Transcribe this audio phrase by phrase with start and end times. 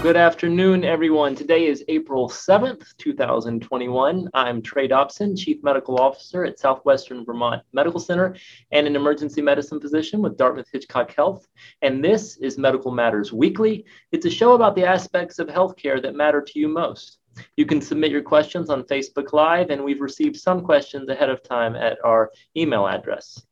[0.00, 1.34] Good afternoon, everyone.
[1.34, 4.28] Today is April 7th, 2021.
[4.32, 8.36] I'm Trey Dobson, Chief Medical Officer at Southwestern Vermont Medical Center
[8.70, 11.48] and an emergency medicine physician with Dartmouth Hitchcock Health.
[11.82, 13.84] And this is Medical Matters Weekly.
[14.12, 17.18] It's a show about the aspects of healthcare that matter to you most.
[17.56, 21.42] You can submit your questions on Facebook Live, and we've received some questions ahead of
[21.42, 23.42] time at our email address.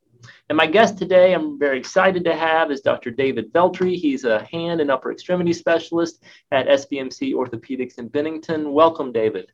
[0.49, 3.11] And my guest today, I'm very excited to have, is Dr.
[3.11, 3.97] David Veltri.
[3.97, 8.71] He's a hand and upper extremity specialist at SVMC Orthopedics in Bennington.
[8.71, 9.51] Welcome, David.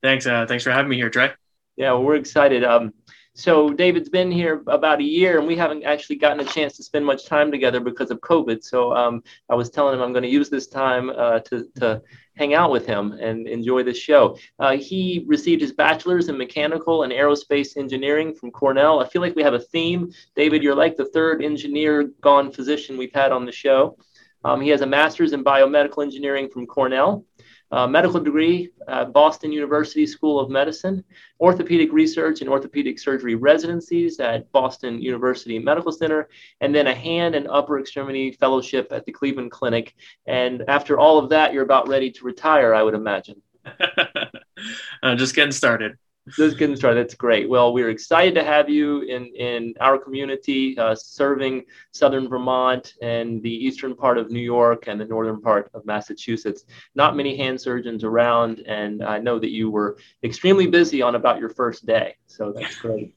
[0.00, 0.24] Thanks.
[0.24, 1.32] Uh, thanks for having me here, Trey.
[1.76, 2.62] Yeah, well, we're excited.
[2.62, 2.94] Um,
[3.34, 6.84] so David's been here about a year, and we haven't actually gotten a chance to
[6.84, 8.62] spend much time together because of COVID.
[8.62, 12.02] So um, I was telling him I'm going to use this time uh, to, to
[12.38, 14.38] hang out with him and enjoy the show.
[14.58, 19.00] Uh, he received his bachelor's in mechanical and aerospace engineering from Cornell.
[19.00, 20.12] I feel like we have a theme.
[20.36, 23.98] David, you're like the third engineer gone physician we've had on the show.
[24.44, 27.24] Um, he has a master's in biomedical engineering from Cornell
[27.70, 31.04] uh, medical degree at Boston University School of Medicine,
[31.40, 36.28] orthopedic research and orthopedic surgery residencies at Boston University Medical Center,
[36.60, 39.94] and then a hand and upper extremity fellowship at the Cleveland Clinic.
[40.26, 43.42] And after all of that, you're about ready to retire, I would imagine.
[45.02, 45.98] I'm just getting started
[46.36, 46.98] just getting started.
[46.98, 47.48] That's great.
[47.48, 53.42] Well, we're excited to have you in, in our community, uh, serving Southern Vermont and
[53.42, 56.64] the eastern part of New York and the northern part of Massachusetts.
[56.94, 61.38] Not many hand surgeons around, and I know that you were extremely busy on about
[61.38, 62.16] your first day.
[62.26, 63.14] So that's great.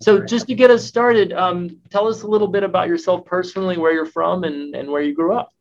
[0.00, 3.78] So, just to get us started, um, tell us a little bit about yourself personally,
[3.78, 5.54] where you're from, and, and where you grew up.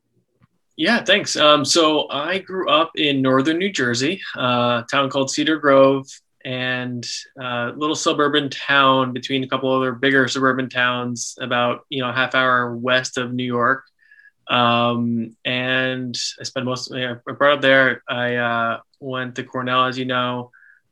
[0.78, 1.38] Yeah, thanks.
[1.38, 6.06] Um, so I grew up in northern New Jersey, uh, a town called Cedar Grove
[6.46, 7.06] and
[7.40, 12.12] a uh, little suburban town between a couple other bigger suburban towns about you know
[12.12, 13.84] half hour west of New York.
[14.48, 18.04] Um, and I spent most of my I brought up there.
[18.08, 20.52] I uh, went to Cornell, as you know,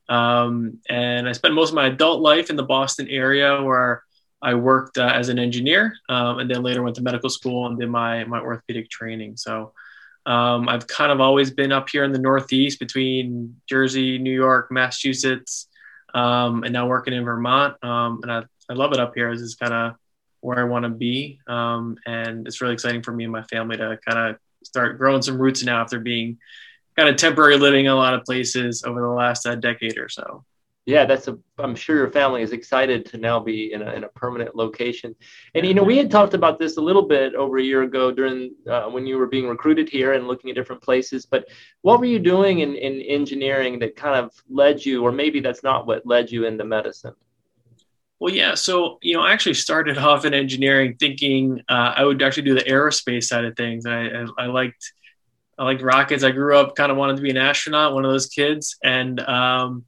[0.09, 4.03] um, and I spent most of my adult life in the Boston area where
[4.41, 7.79] I worked uh, as an engineer, um, and then later went to medical school and
[7.79, 9.37] did my my orthopedic training.
[9.37, 9.73] So
[10.25, 14.71] um, I've kind of always been up here in the Northeast between Jersey, New York,
[14.71, 15.67] Massachusetts,
[16.13, 17.83] um, and now working in Vermont.
[17.83, 19.33] Um, and I, I love it up here.
[19.33, 19.95] This is kind of
[20.41, 21.39] where I want to be.
[21.47, 25.21] Um, and it's really exciting for me and my family to kind of start growing
[25.21, 26.37] some roots now after being
[26.95, 30.09] kind of temporary living in a lot of places over the last uh, decade or
[30.09, 30.45] so
[30.85, 34.03] yeah that's a i'm sure your family is excited to now be in a, in
[34.03, 35.15] a permanent location
[35.55, 38.11] and you know we had talked about this a little bit over a year ago
[38.11, 41.47] during uh, when you were being recruited here and looking at different places but
[41.81, 45.63] what were you doing in, in engineering that kind of led you or maybe that's
[45.63, 47.13] not what led you into medicine
[48.23, 48.55] well, yeah.
[48.55, 52.53] So, you know, I actually started off in engineering thinking uh, I would actually do
[52.53, 53.85] the aerospace side of things.
[53.85, 54.93] I, I, I, liked,
[55.59, 56.23] I liked rockets.
[56.23, 58.77] I grew up kind of wanted to be an astronaut, one of those kids.
[58.81, 59.83] And, um,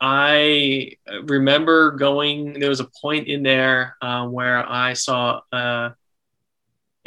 [0.00, 0.92] I
[1.24, 2.60] remember going.
[2.60, 5.90] There was a point in there uh, where I saw uh,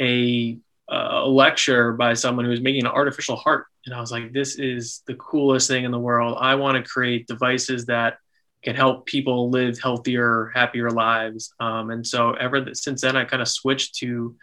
[0.00, 0.58] a,
[0.88, 4.58] a lecture by someone who was making an artificial heart, and I was like, "This
[4.58, 6.36] is the coolest thing in the world.
[6.40, 8.18] I want to create devices that
[8.62, 13.40] can help people live healthier, happier lives." Um, and so, ever since then, I kind
[13.42, 14.34] of switched to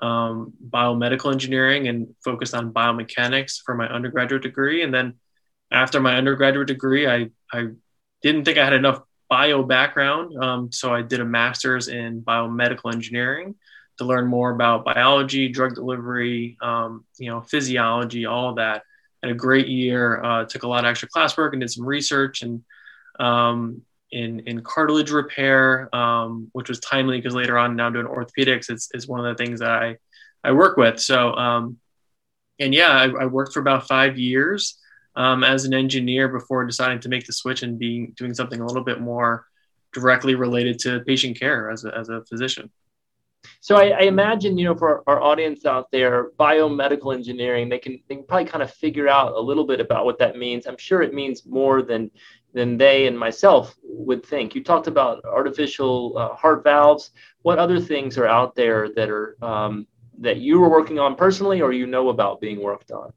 [0.00, 5.14] um, biomedical engineering and focused on biomechanics for my undergraduate degree, and then
[5.70, 7.68] after my undergraduate degree, I I
[8.22, 10.36] didn't think I had enough bio background.
[10.42, 13.54] Um, so I did a master's in biomedical engineering
[13.98, 18.82] to learn more about biology, drug delivery, um, you know, physiology, all of that.
[19.22, 20.22] Had a great year.
[20.22, 22.64] Uh, took a lot of extra classwork and did some research and
[23.18, 28.70] um, in in cartilage repair, um, which was timely because later on now doing orthopedics
[28.70, 29.96] is, is one of the things that I
[30.42, 30.98] I work with.
[31.00, 31.76] So um,
[32.58, 34.78] and yeah, I, I worked for about five years
[35.16, 38.66] um, as an engineer before deciding to make the switch and being doing something a
[38.66, 39.46] little bit more
[39.92, 42.70] directly related to patient care as a, as a physician.
[43.60, 48.00] So I, I, imagine, you know, for our audience out there, biomedical engineering, they can
[48.08, 50.66] they can probably kind of figure out a little bit about what that means.
[50.66, 52.10] I'm sure it means more than
[52.52, 54.54] than they and myself would think.
[54.54, 57.12] You talked about artificial uh, heart valves.
[57.42, 59.86] What other things are out there that are um,
[60.18, 63.12] that you were working on personally, or you know about being worked on?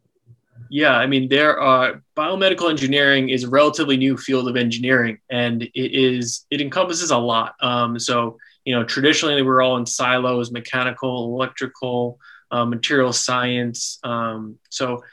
[0.70, 5.62] Yeah, I mean, there are biomedical engineering is a relatively new field of engineering, and
[5.62, 7.56] it is it encompasses a lot.
[7.62, 12.20] Um, so, you know, traditionally we were all in silos: mechanical, electrical,
[12.50, 14.00] uh, material science.
[14.04, 15.04] Um, so,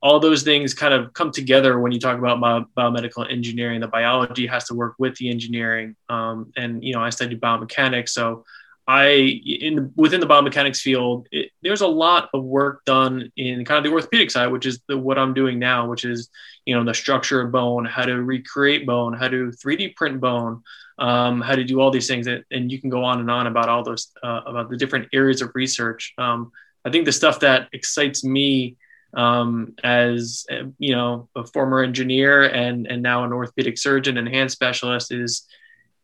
[0.00, 3.80] all those things kind of come together when you talk about bio- biomedical engineering.
[3.80, 8.10] The biology has to work with the engineering, um, and you know, I studied biomechanics,
[8.10, 8.44] so
[8.86, 13.78] I in within the biomechanics field, it, there's a lot of work done in kind
[13.78, 16.28] of the orthopedic side, which is the, what I'm doing now, which is
[16.66, 20.62] you know the structure of bone, how to recreate bone, how to 3D print bone,
[20.98, 23.46] um, how to do all these things, and, and, you can go on and on
[23.46, 26.12] about all those uh, about the different areas of research.
[26.18, 26.52] Um,
[26.84, 28.76] I think the stuff that excites me
[29.14, 30.44] um, as
[30.78, 35.46] you know a former engineer and and now an orthopedic surgeon and hand specialist is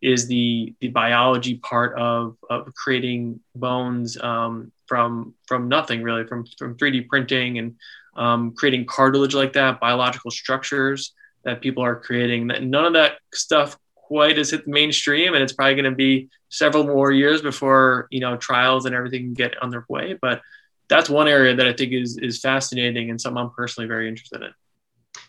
[0.02, 6.44] is the the biology part of, of creating bones um, from from nothing really from
[6.58, 7.76] from 3D printing and
[8.16, 11.12] um, creating cartilage like that biological structures
[11.44, 15.42] that people are creating that none of that stuff quite has hit the mainstream and
[15.42, 19.54] it's probably going to be several more years before you know trials and everything get
[19.62, 20.42] on their way but
[20.90, 24.42] that's one area that I think is is fascinating and something I'm personally very interested
[24.42, 24.50] in.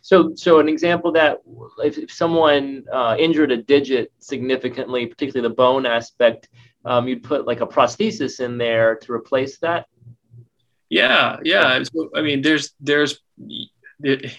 [0.01, 1.41] So, so an example that
[1.83, 6.49] if, if someone uh, injured a digit significantly, particularly the bone aspect,
[6.85, 9.85] um, you'd put like a prosthesis in there to replace that.
[10.89, 11.83] Yeah, yeah.
[11.83, 13.19] So, I mean, there's there's
[14.03, 14.35] it,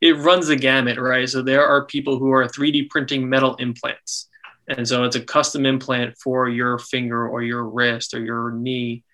[0.00, 1.28] it runs the gamut, right?
[1.28, 4.28] So there are people who are 3D printing metal implants,
[4.68, 9.04] and so it's a custom implant for your finger or your wrist or your knee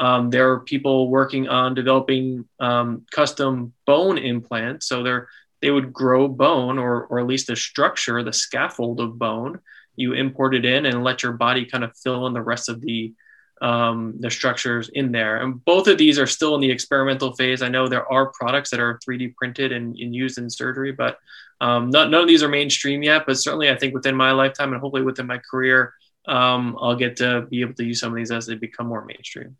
[0.00, 4.86] um, there are people working on developing um, custom bone implants.
[4.86, 5.28] So they're
[5.60, 9.60] they would grow bone or or at least the structure, the scaffold of bone.
[9.96, 12.80] You import it in and let your body kind of fill in the rest of
[12.80, 13.12] the
[13.60, 15.42] um, the structures in there.
[15.42, 17.60] And both of these are still in the experimental phase.
[17.60, 21.18] I know there are products that are 3D printed and, and used in surgery, but
[21.60, 23.24] um, not, none of these are mainstream yet.
[23.26, 25.92] But certainly, I think within my lifetime and hopefully within my career,
[26.26, 29.04] um, I'll get to be able to use some of these as they become more
[29.04, 29.58] mainstream.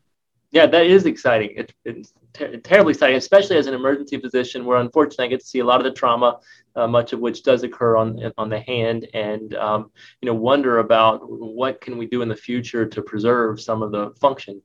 [0.51, 1.51] Yeah, that is exciting.
[1.55, 5.45] It, it's ter- terribly exciting, especially as an emergency physician, where unfortunately I get to
[5.45, 6.39] see a lot of the trauma,
[6.75, 10.79] uh, much of which does occur on on the hand, and um, you know wonder
[10.79, 14.61] about what can we do in the future to preserve some of the function.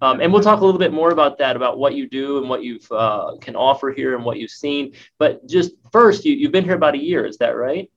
[0.00, 2.48] Um, and we'll talk a little bit more about that, about what you do and
[2.48, 4.94] what you uh, can offer here and what you've seen.
[5.18, 7.90] But just first, you, you've been here about a year, is that right?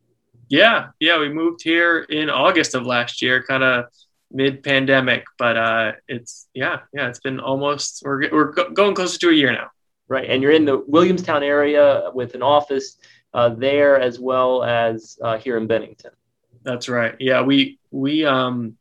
[0.50, 1.20] Yeah, yeah.
[1.20, 3.86] We moved here in August of last year, kind of
[4.34, 9.30] mid pandemic, but uh, it's yeah, yeah, it's been almost we're we're going closer to
[9.30, 9.70] a year now.
[10.08, 12.98] Right, and you're in the Williamstown area with an office
[13.34, 16.12] uh, there as well as uh, here in Bennington.
[16.64, 17.16] That's right.
[17.20, 18.78] Yeah, we we um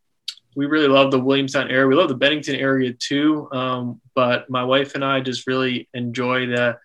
[0.56, 1.86] we really love the Williamstown area.
[1.86, 3.48] We love the Bennington area too.
[3.52, 6.78] Um, but my wife and I just really enjoy the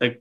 [0.00, 0.18] the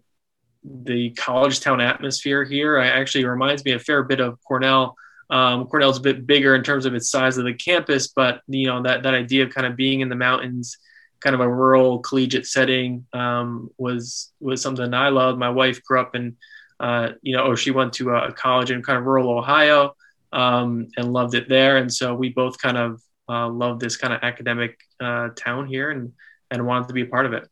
[0.63, 2.77] the college town atmosphere here.
[2.77, 4.95] I actually reminds me a fair bit of Cornell
[5.29, 8.67] um, Cornell's a bit bigger in terms of its size of the campus, but you
[8.67, 10.77] know that that idea of kind of being in the mountains,
[11.19, 15.37] kind of a rural collegiate setting, um, was was something I loved.
[15.37, 16.35] My wife grew up in,
[16.79, 19.95] uh, you know, or she went to a college in kind of rural Ohio
[20.31, 24.13] um, and loved it there, and so we both kind of uh, loved this kind
[24.13, 26.13] of academic uh, town here and
[26.49, 27.47] and wanted to be a part of it.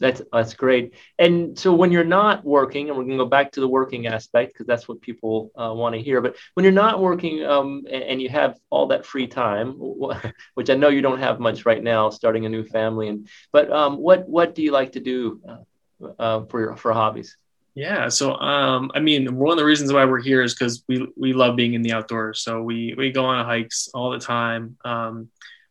[0.00, 0.94] That's that's great.
[1.18, 4.06] And so when you're not working, and we're going to go back to the working
[4.06, 6.20] aspect because that's what people uh, want to hear.
[6.20, 9.72] But when you're not working um, and, you have all that free time,
[10.54, 13.72] which I know you don't have much right now, starting a new family, and but
[13.72, 17.36] um, what what do you like to do uh, uh, for for hobbies?
[17.74, 21.08] Yeah, so um, I mean, one of the reasons why we're here is because we
[21.16, 22.40] we love being in the outdoors.
[22.40, 24.76] So we we go on hikes all the time.
[24.84, 25.28] Um,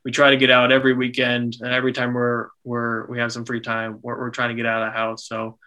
[0.08, 1.58] we try to get out every weekend.
[1.60, 4.66] And every time we're we're we have some free time, we're, we're trying to get
[4.66, 5.28] out of the house.
[5.28, 5.58] So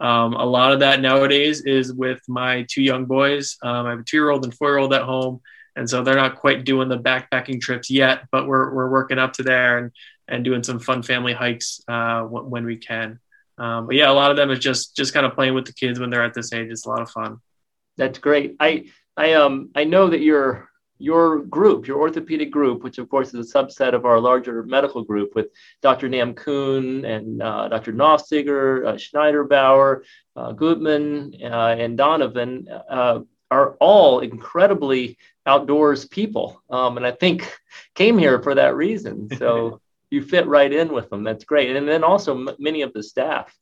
[0.00, 3.56] um, a lot of that nowadays is with my two young boys.
[3.60, 5.40] Um, I have a two-year-old and four-year-old at home,
[5.74, 9.32] and so they're not quite doing the backpacking trips yet, but we're we're working up
[9.32, 9.90] to there and
[10.28, 13.18] and doing some fun family hikes uh, when we can.
[13.58, 15.72] Um, but yeah, a lot of them is just just kind of playing with the
[15.72, 16.70] kids when they're at this age.
[16.70, 17.38] It's a lot of fun.
[17.96, 18.54] That's great.
[18.60, 20.67] I I um I know that you're
[20.98, 25.02] your group, your orthopedic group, which of course is a subset of our larger medical
[25.02, 25.48] group with
[25.80, 26.08] Dr.
[26.08, 27.92] Nam Kuhn and uh, Dr.
[27.92, 30.02] Nofziger, uh, Schneiderbauer,
[30.36, 36.62] uh, Goodman, uh, and Donovan, uh, are all incredibly outdoors people.
[36.68, 37.50] Um, and I think
[37.94, 39.28] came here for that reason.
[39.38, 41.24] So you fit right in with them.
[41.24, 41.74] That's great.
[41.74, 43.54] And then also m- many of the staff.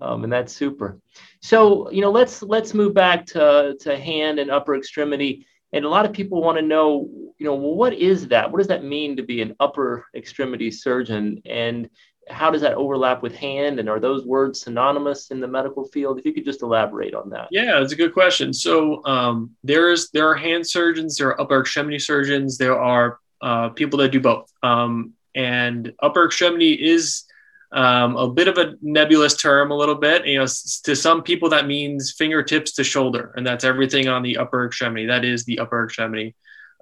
[0.00, 0.98] Um, and that's super.
[1.40, 5.88] So you know, let's let's move back to, to hand and upper extremity and a
[5.88, 8.50] lot of people want to know, you know, well, what is that?
[8.50, 11.40] What does that mean to be an upper extremity surgeon?
[11.46, 11.88] And
[12.28, 13.80] how does that overlap with hand?
[13.80, 16.18] And are those words synonymous in the medical field?
[16.18, 17.48] If you could just elaborate on that.
[17.50, 18.52] Yeah, that's a good question.
[18.52, 23.70] So um, there's there are hand surgeons, there are upper extremity surgeons, there are uh,
[23.70, 24.52] people that do both.
[24.62, 27.24] Um, and upper extremity is
[27.72, 30.26] um, a bit of a nebulous term, a little bit.
[30.26, 30.46] You know,
[30.84, 35.06] to some people that means fingertips to shoulder, and that's everything on the upper extremity.
[35.06, 36.34] That is the upper extremity.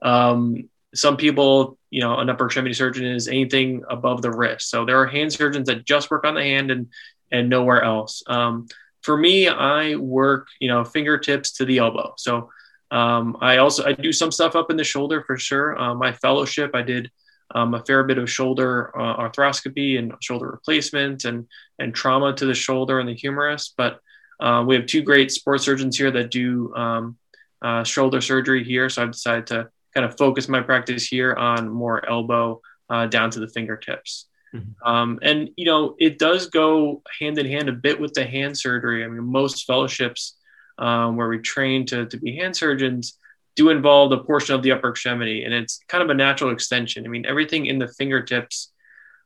[0.02, 4.70] Um, some people, you know, an upper extremity surgeon is anything above the wrist.
[4.70, 6.88] So there are hand surgeons that just work on the hand and
[7.30, 8.24] and nowhere else.
[8.26, 8.66] Um,
[9.02, 12.14] for me, I work, you know, fingertips to the elbow.
[12.18, 12.50] So
[12.90, 15.78] um, I also I do some stuff up in the shoulder for sure.
[15.78, 17.10] Uh, my fellowship, I did
[17.54, 21.46] um, a fair bit of shoulder uh, arthroscopy and shoulder replacement and
[21.78, 23.72] and trauma to the shoulder and the humerus.
[23.76, 24.00] But
[24.40, 27.16] uh, we have two great sports surgeons here that do um,
[27.62, 31.68] uh, shoulder surgery here, so I've decided to kind of focus my practice here on
[31.68, 34.26] more elbow uh, down to the fingertips.
[34.54, 34.88] Mm-hmm.
[34.88, 38.58] Um, and you know, it does go hand in hand a bit with the hand
[38.58, 39.04] surgery.
[39.04, 40.36] I mean, most fellowships
[40.78, 43.18] um, where we train to, to be hand surgeons
[43.56, 47.04] do involve the portion of the upper extremity, and it's kind of a natural extension.
[47.04, 48.72] I mean, everything in the fingertips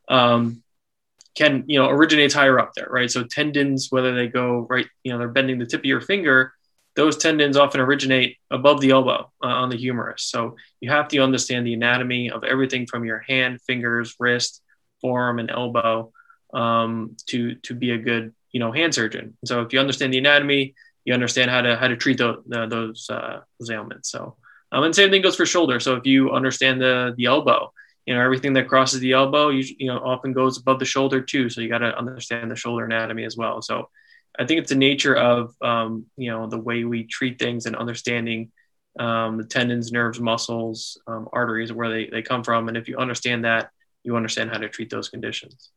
[0.09, 0.63] um,
[1.35, 3.11] can you know originates higher up there, right?
[3.11, 6.53] So tendons, whether they go right, you know, they're bending the tip of your finger.
[6.97, 10.23] Those tendons often originate above the elbow uh, on the humerus.
[10.23, 14.63] So you have to understand the anatomy of everything from your hand, fingers, wrist,
[15.01, 16.13] forearm, and elbow
[16.53, 19.37] um, to to be a good you know hand surgeon.
[19.45, 22.67] So if you understand the anatomy, you understand how to how to treat the, the,
[22.67, 24.11] those uh, those ailments.
[24.11, 24.37] So
[24.73, 25.79] um, and same thing goes for shoulder.
[25.81, 27.73] So if you understand the the elbow,
[28.07, 31.21] you know everything that crosses the elbow, you you know often goes above the shoulder
[31.21, 31.51] too.
[31.51, 33.63] So you got to understand the shoulder anatomy as well.
[33.63, 33.89] So
[34.39, 37.77] I think it's the nature of um, you know the way we treat things and
[37.77, 38.51] understanding
[38.99, 42.69] um, the tendons, nerves, muscles, um, arteries, where they, they come from.
[42.69, 43.71] And if you understand that,
[44.05, 45.71] you understand how to treat those conditions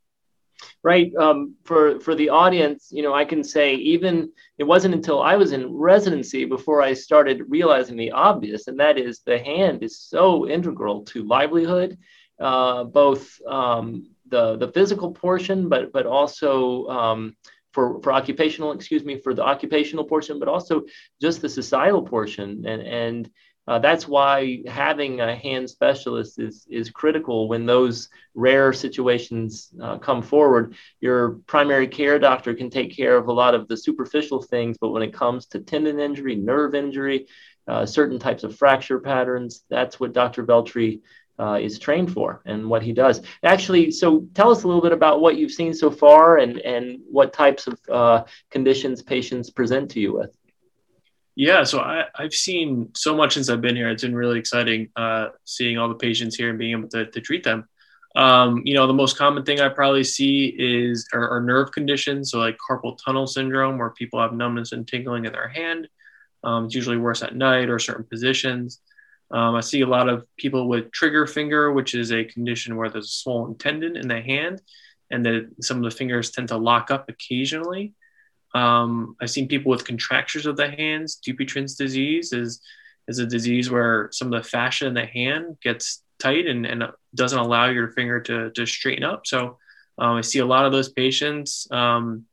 [0.84, 1.12] right?
[1.16, 5.36] Um, for for the audience you know i can say even it wasn't until i
[5.36, 10.00] was in residency before i started realizing the obvious and that is the hand is
[10.00, 11.98] so integral to livelihood
[12.40, 17.36] uh, both um, the the physical portion but but also um,
[17.78, 20.84] for, for occupational excuse me for the occupational portion but also
[21.22, 22.66] just the societal portion.
[22.66, 23.30] And and
[23.68, 29.98] uh, that's why having a hand specialist is, is critical when those rare situations uh,
[29.98, 30.76] come forward.
[31.02, 34.90] Your primary care doctor can take care of a lot of the superficial things, but
[34.90, 37.28] when it comes to tendon injury, nerve injury,
[37.68, 40.46] uh, certain types of fracture patterns, that's what Dr.
[40.46, 41.02] Veltri
[41.40, 43.22] uh, is trained for and what he does.
[43.44, 47.00] Actually, so tell us a little bit about what you've seen so far and, and
[47.12, 50.37] what types of uh, conditions patients present to you with.
[51.38, 53.90] Yeah, so I, have seen so much since I've been here.
[53.90, 57.22] It's been really exciting uh, seeing all the patients here and being able to, to
[57.22, 57.70] treat them.
[58.16, 62.32] Um, you know, the most common thing I probably see is are, are, nerve conditions,
[62.32, 65.88] so like carpal tunnel syndrome, where people have numbness and tingling in their hand.
[66.44, 68.82] Um, it's usually worse at night or certain positions.
[69.30, 72.90] Um, I see a lot of people with trigger finger, which is a condition where
[72.90, 74.60] there's a swollen tendon in the hand,
[75.12, 77.94] and that some of the fingers tend to lock up occasionally.
[78.58, 81.20] Um, I've seen people with contractures of the hands.
[81.26, 82.62] Dupuytren's disease is
[83.08, 86.84] is a disease where some of the fascia in the hand gets tight and, and
[87.16, 89.26] doesn't allow your finger to, to straighten up.
[89.26, 89.58] So
[89.98, 91.68] um, I see a lot of those patients.
[91.72, 92.26] Um,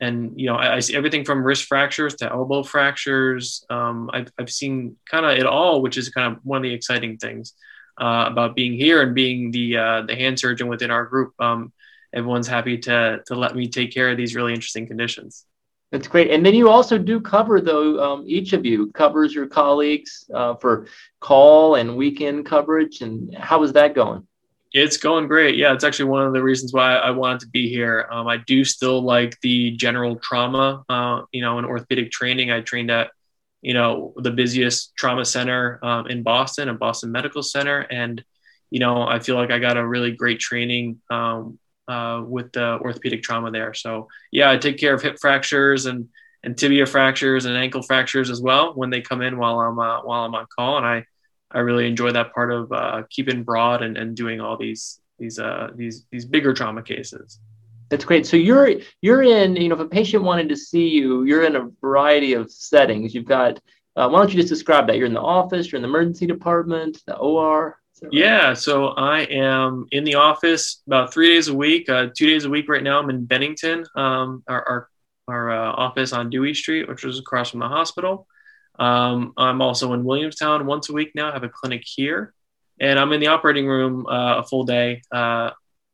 [0.00, 3.64] and, you know, I, I, see everything from wrist fractures to elbow fractures.
[3.70, 6.74] Um, I've, I've seen kind of it all, which is kind of one of the
[6.74, 7.52] exciting things
[8.00, 11.34] uh, about being here and being the, uh, the hand surgeon within our group.
[11.38, 11.72] Um,
[12.12, 15.44] everyone's happy to to let me take care of these really interesting conditions.
[15.90, 16.30] That's great.
[16.30, 20.54] And then you also do cover, though, um, each of you covers your colleagues uh,
[20.54, 20.86] for
[21.18, 23.00] call and weekend coverage.
[23.00, 24.26] And how is that going?
[24.72, 25.56] It's going great.
[25.56, 28.06] Yeah, it's actually one of the reasons why I wanted to be here.
[28.08, 32.52] Um, I do still like the general trauma, uh, you know, in orthopedic training.
[32.52, 33.10] I trained at,
[33.60, 37.80] you know, the busiest trauma center um, in Boston, a Boston Medical Center.
[37.80, 38.24] And,
[38.70, 41.58] you know, I feel like I got a really great training um,
[41.90, 43.74] uh, with the orthopedic trauma there.
[43.74, 46.08] So yeah, I take care of hip fractures and
[46.42, 50.02] and tibia fractures and ankle fractures as well when they come in while I'm uh,
[50.02, 51.04] while I'm on call, and I
[51.50, 55.38] I really enjoy that part of uh, keeping broad and, and doing all these these
[55.38, 57.40] uh, these these bigger trauma cases.
[57.88, 58.24] That's great.
[58.24, 61.56] So you're you're in you know if a patient wanted to see you, you're in
[61.56, 63.14] a variety of settings.
[63.14, 63.60] You've got
[63.96, 64.96] uh, why don't you just describe that?
[64.96, 67.79] You're in the office, you're in the emergency department, the OR.
[68.10, 71.88] Yeah, so I am in the office about three days a week.
[71.88, 72.98] Uh, two days a week right now.
[72.98, 74.88] I'm in Bennington, um, our our,
[75.28, 78.26] our uh, office on Dewey Street, which is across from the hospital.
[78.78, 81.28] Um, I'm also in Williamstown once a week now.
[81.28, 82.32] I have a clinic here,
[82.80, 85.50] and I'm in the operating room uh, a full day, uh,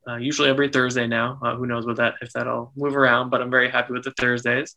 [0.09, 1.41] uh, usually every Thursday now.
[1.43, 4.13] Uh, who knows what that if that'll move around, but I'm very happy with the
[4.13, 4.77] Thursdays.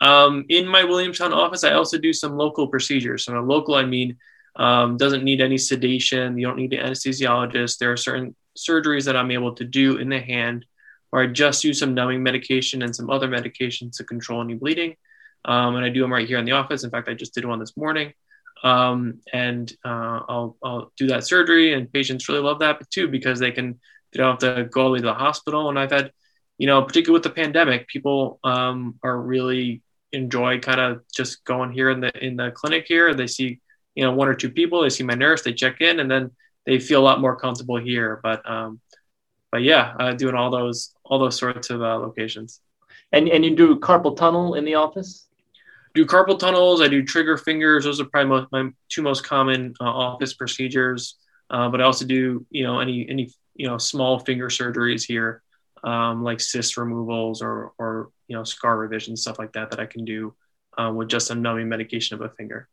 [0.00, 3.26] Um, in my Williamstown office, I also do some local procedures.
[3.26, 4.16] So, local, I mean
[4.56, 6.38] um, doesn't need any sedation.
[6.38, 7.78] You don't need an anesthesiologist.
[7.78, 10.66] There are certain surgeries that I'm able to do in the hand
[11.10, 14.96] where I just use some numbing medication and some other medications to control any bleeding.
[15.44, 16.84] Um, and I do them right here in the office.
[16.84, 18.12] In fact, I just did one this morning.
[18.62, 21.72] um, and uh, I'll, I'll do that surgery.
[21.72, 23.80] And patients really love that too because they can
[24.12, 25.68] they don't have to go all the way to the hospital.
[25.68, 26.12] And I've had,
[26.58, 31.70] you know, particularly with the pandemic, people um, are really enjoy kind of just going
[31.72, 33.14] here in the in the clinic here.
[33.14, 33.60] They see
[33.94, 36.30] you know one or two people, they see my nurse, they check in, and then
[36.66, 38.20] they feel a lot more comfortable here.
[38.22, 38.80] But um,
[39.50, 42.60] but yeah, uh, doing all those all those sorts of uh, locations.
[43.12, 45.26] And and you do carpal tunnel in the office?
[45.94, 46.80] Do carpal tunnels.
[46.80, 47.84] I do trigger fingers.
[47.84, 51.16] Those are probably most, my two most common uh, office procedures.
[51.48, 55.42] Uh, but I also do you know any any you know small finger surgeries here,
[55.82, 59.86] um, like cyst removals or or you know scar revision stuff like that that I
[59.86, 60.34] can do
[60.78, 62.68] uh, with just a numbing medication of a finger.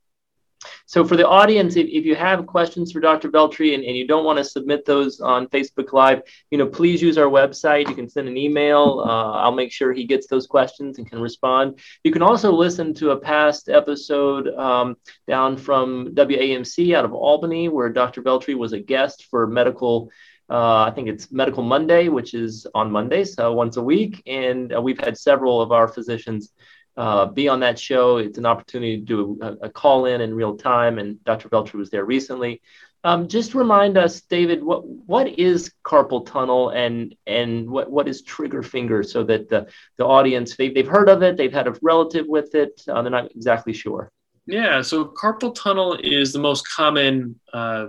[0.86, 3.30] So for the audience, if, if you have questions for Dr.
[3.30, 6.22] Veltri and, and you don't want to submit those on Facebook Live,
[6.52, 7.88] you know, please use our website.
[7.90, 9.04] You can send an email.
[9.06, 11.80] Uh, I'll make sure he gets those questions and can respond.
[12.04, 14.96] You can also listen to a past episode um,
[15.28, 18.22] down from WAMC out of Albany, where Dr.
[18.22, 20.10] Veltri was a guest for medical
[20.50, 24.24] uh, I think it's Medical Monday, which is on Mondays, so once a week.
[24.28, 26.54] And uh, we've had several of our physicians
[26.98, 28.18] uh, be on that show.
[28.18, 31.48] It's an opportunity to do a, a, call in in real time, and Dr.
[31.48, 32.62] Veltri was there recently.
[33.04, 38.24] Um, just remind us, David, what what is carpal tunnel and and what, what is
[38.24, 41.75] trigger finger, so that the the audience they, they've heard of it, they've had a
[41.84, 44.12] relative with it, uh, they're not exactly sure.
[44.48, 47.88] Yeah, so carpal tunnel is the most common uh,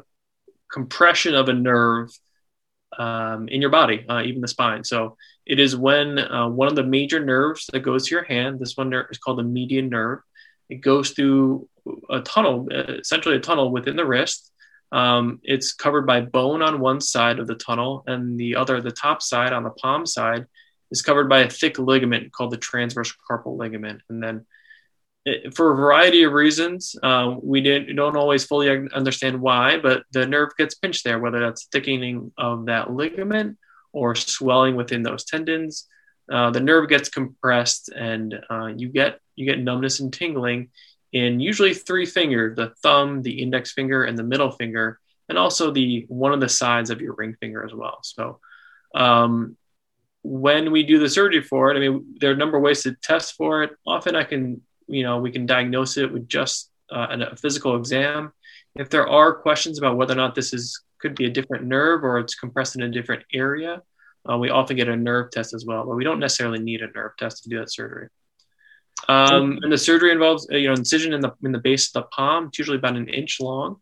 [0.70, 2.10] compression of a nerve
[2.96, 4.84] um, in your body, uh, even the spine.
[4.84, 8.58] So it is when uh, one of the major nerves that goes to your hand,
[8.58, 10.20] this one is called the median nerve.
[10.68, 11.68] It goes through
[12.10, 14.52] a tunnel, uh, essentially a tunnel within the wrist.
[14.92, 18.90] Um, it's covered by bone on one side of the tunnel, and the other, the
[18.90, 20.46] top side on the palm side,
[20.90, 24.00] is covered by a thick ligament called the transverse carpal ligament.
[24.08, 24.46] And then
[25.54, 26.96] for a variety of reasons.
[27.02, 31.40] Uh, we didn't don't always fully understand why, but the nerve gets pinched there, whether
[31.40, 33.58] that's thickening of that ligament
[33.92, 35.86] or swelling within those tendons.
[36.30, 40.70] Uh, the nerve gets compressed, and uh, you get you get numbness and tingling
[41.12, 45.70] in usually three fingers: the thumb, the index finger, and the middle finger, and also
[45.70, 47.98] the one of the sides of your ring finger as well.
[48.02, 48.40] So.
[48.94, 49.56] Um,
[50.22, 52.82] when we do the surgery for it, I mean, there are a number of ways
[52.82, 53.70] to test for it.
[53.86, 58.32] Often I can you know, we can diagnose it with just uh, a physical exam.
[58.74, 62.02] If there are questions about whether or not this is could be a different nerve
[62.02, 63.82] or it's compressed in a different area,
[64.28, 66.90] uh, we often get a nerve test as well, but we don't necessarily need a
[66.90, 68.08] nerve test to do that surgery.
[69.08, 71.92] Um, and the surgery involves uh, you know incision in the in the base of
[71.92, 72.48] the palm.
[72.48, 73.76] It's usually about an inch long,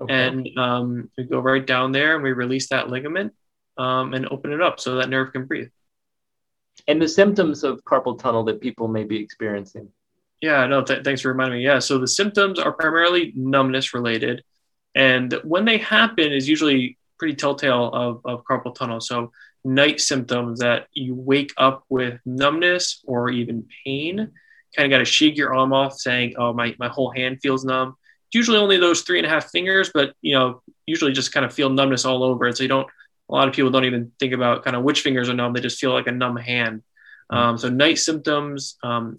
[0.00, 0.28] okay.
[0.28, 3.34] and um, we go right down there and we release that ligament
[3.78, 5.70] um, and open it up so that nerve can breathe.
[6.86, 9.88] And the symptoms of carpal tunnel that people may be experiencing.
[10.40, 11.64] Yeah, no, th- thanks for reminding me.
[11.64, 14.42] Yeah, so the symptoms are primarily numbness related.
[14.94, 19.00] And when they happen is usually pretty telltale of, of carpal tunnel.
[19.00, 19.32] So
[19.64, 24.30] night symptoms that you wake up with numbness or even pain,
[24.74, 27.64] kind of got to shake your arm off saying, oh, my, my whole hand feels
[27.64, 27.96] numb.
[28.28, 31.44] It's usually only those three and a half fingers, but, you know, usually just kind
[31.44, 32.88] of feel numbness all over And So you don't,
[33.28, 35.52] a lot of people don't even think about kind of which fingers are numb.
[35.52, 36.82] They just feel like a numb hand.
[37.28, 39.18] Um, so night symptoms, um,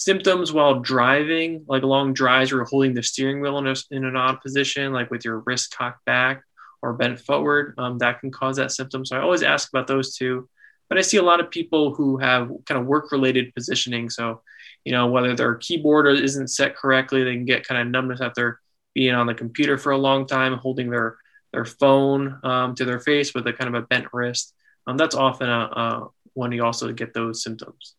[0.00, 4.16] symptoms while driving, like long drives or holding the steering wheel in, a, in an
[4.16, 6.42] odd position, like with your wrist cocked back
[6.80, 9.04] or bent forward, um, that can cause that symptom.
[9.04, 10.48] So I always ask about those two.
[10.88, 14.08] But I see a lot of people who have kind of work related positioning.
[14.08, 14.40] So,
[14.86, 18.58] you know, whether their keyboard isn't set correctly, they can get kind of numbness after
[18.94, 21.18] being on the computer for a long time, holding their
[21.52, 24.54] their phone um, to their face with a kind of a bent wrist.
[24.86, 27.96] Um, that's often a, a, when you also get those symptoms.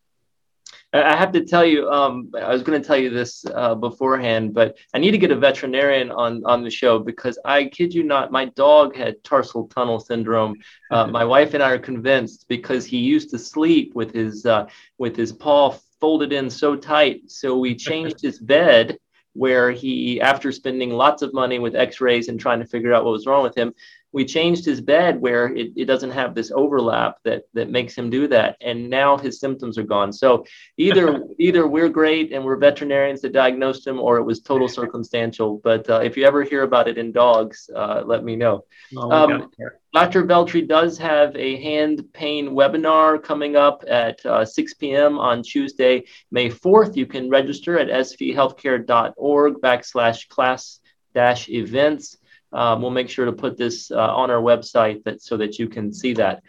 [0.94, 4.52] I have to tell you, um, I was going to tell you this uh, beforehand,
[4.52, 8.02] but I need to get a veterinarian on on the show because I kid you
[8.02, 10.56] not, my dog had tarsal tunnel syndrome.
[10.90, 14.66] Uh, my wife and I are convinced because he used to sleep with his uh,
[14.98, 17.30] with his paw folded in so tight.
[17.30, 18.98] So we changed his bed
[19.34, 23.12] where he, after spending lots of money with X-rays and trying to figure out what
[23.12, 23.72] was wrong with him,
[24.12, 28.10] we changed his bed where it, it doesn't have this overlap that that makes him
[28.10, 30.12] do that and now his symptoms are gone.
[30.12, 30.44] So
[30.76, 35.60] either either we're great and we're veterinarians that diagnosed him or it was total circumstantial.
[35.64, 38.64] But uh, if you ever hear about it in dogs uh, let me know.
[38.96, 39.50] Oh, um,
[39.94, 45.42] dr veltri does have a hand pain webinar coming up at uh, 6 p.m on
[45.42, 50.80] tuesday may 4th you can register at svhealthcare.org backslash class
[51.14, 52.16] dash events
[52.52, 55.68] um, we'll make sure to put this uh, on our website that so that you
[55.68, 56.42] can see that.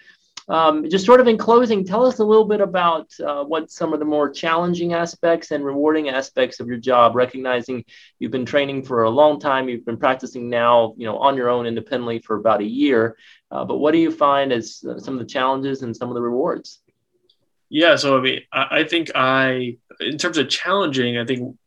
[0.49, 3.93] um, just sort of in closing, tell us a little bit about uh, what some
[3.93, 7.15] of the more challenging aspects and rewarding aspects of your job.
[7.15, 7.85] Recognizing
[8.19, 11.49] you've been training for a long time, you've been practicing now, you know, on your
[11.49, 13.17] own independently for about a year.
[13.49, 16.15] Uh, but what do you find as uh, some of the challenges and some of
[16.15, 16.81] the rewards?
[17.69, 21.57] Yeah, so I mean, I, I think I, in terms of challenging, I think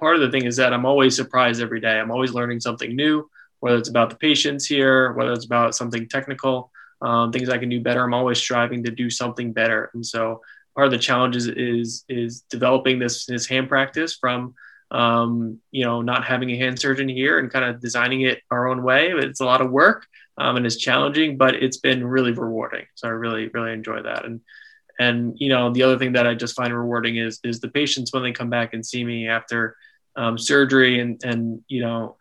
[0.00, 2.00] part of the thing is that I'm always surprised every day.
[2.00, 3.28] I'm always learning something new,
[3.60, 6.70] whether it's about the patients here, whether it's about something technical
[7.02, 8.02] um, things I can do better.
[8.02, 9.90] I'm always striving to do something better.
[9.94, 10.42] And so
[10.74, 14.54] part of the challenge is is, is developing this this hand practice from
[14.90, 18.68] um, you know not having a hand surgeon here and kind of designing it our
[18.68, 19.10] own way.
[19.10, 20.06] It's a lot of work
[20.38, 22.86] um, and it's challenging, but it's been really rewarding.
[22.94, 24.24] So I really really enjoy that.
[24.24, 24.40] And
[24.98, 28.12] and you know the other thing that I just find rewarding is is the patients
[28.12, 29.76] when they come back and see me after
[30.16, 32.16] um, surgery and and you know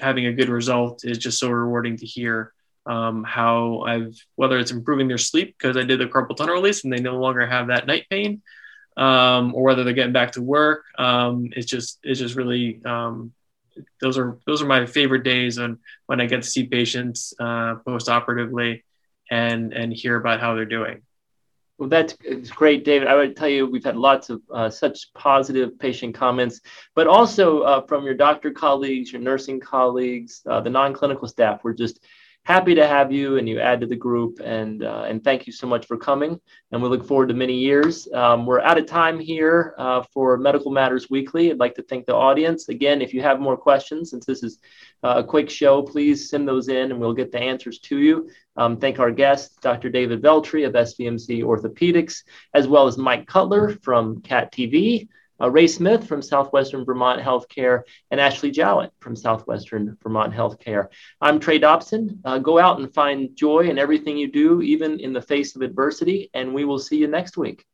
[0.00, 2.52] having a good result is just so rewarding to hear
[2.86, 6.84] um, how I've whether it's improving their sleep because I did the carpal tunnel release
[6.84, 8.42] and they no longer have that night pain,
[8.96, 10.84] um, or whether they're getting back to work.
[10.98, 13.32] Um, it's just it's just really um,
[14.00, 17.76] those are those are my favorite days when when I get to see patients uh,
[17.84, 18.84] post operatively
[19.30, 21.02] and and hear about how they're doing.
[21.78, 22.14] Well, that's
[22.50, 23.06] great, David.
[23.06, 26.62] I would tell you we've had lots of uh, such positive patient comments,
[26.94, 31.60] but also uh, from your doctor colleagues, your nursing colleagues, uh, the non-clinical staff.
[31.62, 32.02] We're just
[32.46, 34.38] happy to have you and you add to the group.
[34.42, 36.40] And, uh, and thank you so much for coming.
[36.70, 38.06] And we look forward to many years.
[38.14, 41.50] Um, we're out of time here uh, for Medical Matters Weekly.
[41.50, 42.68] I'd like to thank the audience.
[42.68, 44.60] Again, if you have more questions, since this is
[45.02, 48.30] uh, a quick show, please send those in and we'll get the answers to you.
[48.56, 49.90] Um, thank our guest, Dr.
[49.90, 52.22] David Veltri of SVMC Orthopedics,
[52.54, 55.08] as well as Mike Cutler from CAT TV
[55.40, 60.88] uh, Ray Smith from Southwestern Vermont Healthcare, and Ashley Jowett from Southwestern Vermont Healthcare.
[61.20, 62.20] I'm Trey Dobson.
[62.24, 65.62] Uh, go out and find joy in everything you do, even in the face of
[65.62, 67.64] adversity, and we will see you next week.